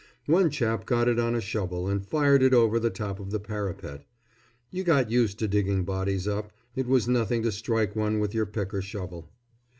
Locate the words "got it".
0.87-1.19